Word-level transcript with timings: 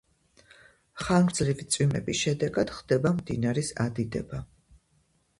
ხანგრძლივი 1.01 1.65
წვიმების 1.75 2.21
შედეგად 2.21 2.73
ხდება 2.77 3.11
მდინარის 3.17 3.69
ადიდება. 3.85 4.41